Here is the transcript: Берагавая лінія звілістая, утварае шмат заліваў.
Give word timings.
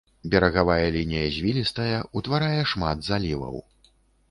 Берагавая 0.35 0.87
лінія 0.95 1.27
звілістая, 1.35 1.99
утварае 2.21 2.59
шмат 2.73 3.07
заліваў. 3.11 3.63